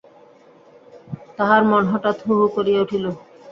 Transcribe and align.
তাহার 1.37 1.61
মন 1.69 1.83
হঠাৎ 1.91 2.17
হু-হু 2.25 2.45
করিয়া 2.55 2.79
উঠিল। 2.83 3.05